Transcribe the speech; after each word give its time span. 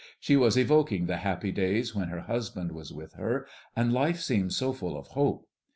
She 0.19 0.35
was 0.35 0.57
evoking 0.57 1.05
the 1.05 1.17
happy 1.17 1.51
days 1.51 1.93
when 1.93 2.07
her 2.07 2.21
husband 2.21 2.71
was 2.71 2.91
with 2.91 3.13
her, 3.13 3.45
and 3.75 3.93
life 3.93 4.19
seemed 4.19 4.51
so 4.53 4.73
full 4.73 4.97
of 4.97 5.09
hope. 5.09 5.47